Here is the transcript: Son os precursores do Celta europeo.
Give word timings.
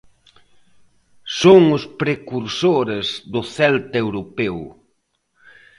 Son 1.39 1.61
os 1.77 1.83
precursores 2.01 3.07
do 3.33 3.41
Celta 3.55 3.97
europeo. 4.05 4.61